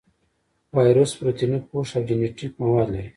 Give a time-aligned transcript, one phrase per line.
[0.75, 3.09] وایرس پروتیني پوښ او جینیټیک مواد لري.